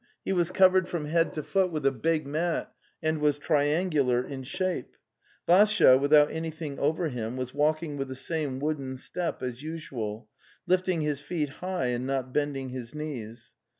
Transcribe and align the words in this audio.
He 0.25 0.33
was 0.33 0.49
covered 0.49 0.87
from 0.89 1.05
head 1.05 1.31
to 1.33 1.43
foot 1.43 1.69
with 1.69 1.85
a 1.85 1.91
big 1.91 2.25
mat 2.25 2.73
and 3.03 3.19
was 3.21 3.37
triangular 3.37 4.25
in 4.25 4.41
shape. 4.41 4.97
Vassya, 5.47 5.95
without 5.99 6.31
anything 6.31 6.79
over 6.79 7.09
him, 7.09 7.37
was 7.37 7.53
walking 7.53 7.97
with 7.97 8.07
the 8.07 8.15
same 8.15 8.57
wooden 8.59 8.97
step 8.97 9.43
as 9.43 9.61
usual, 9.61 10.27
lifting 10.65 11.01
his 11.01 11.21
feet 11.21 11.49
high 11.49 11.85
and 11.89 12.07
not 12.07 12.33
bending 12.33 12.69
his 12.69 12.95
knees. 12.95 13.53